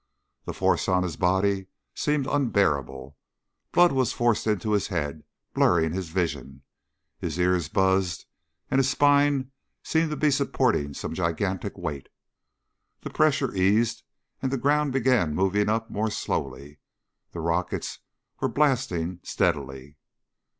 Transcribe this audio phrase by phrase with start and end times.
[0.45, 3.15] The force on his body seemed unbearable.
[3.71, 6.63] Blood was forced into his head, blurring his vision.
[7.19, 8.25] His ears buzzed
[8.71, 9.51] and his spine
[9.83, 12.09] seemed to be supporting some gigantic weight.
[13.01, 14.01] The pressure eased
[14.41, 16.79] and the ground began moving up more slowly.
[17.31, 17.99] The rockets
[18.39, 19.97] were blasting steadily.